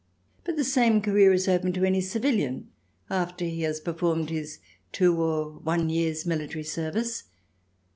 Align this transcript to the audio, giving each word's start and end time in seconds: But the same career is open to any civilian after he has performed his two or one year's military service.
But 0.45 0.55
the 0.55 0.63
same 0.63 0.99
career 0.99 1.31
is 1.31 1.47
open 1.47 1.73
to 1.73 1.83
any 1.83 2.01
civilian 2.01 2.71
after 3.11 3.45
he 3.45 3.61
has 3.61 3.79
performed 3.79 4.31
his 4.31 4.57
two 4.91 5.21
or 5.21 5.59
one 5.59 5.91
year's 5.91 6.25
military 6.25 6.63
service. 6.63 7.25